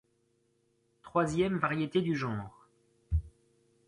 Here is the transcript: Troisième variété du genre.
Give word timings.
Troisième 1.03 1.59
variété 1.59 2.01
du 2.01 2.15
genre. 2.15 2.65